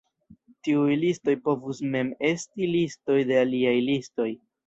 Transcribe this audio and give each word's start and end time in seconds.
Tiuj 0.67 0.95
listoj 1.01 1.35
povus 1.49 1.81
mem 1.95 2.09
esti 2.31 2.71
listoj 2.71 3.21
de 3.33 3.39
aliaj 3.45 3.77
listoj. 3.93 4.29